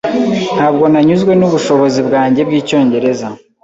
[0.57, 3.27] Ntabwo nanyuzwe n'ubushobozi bwanjye bw'icyongereza.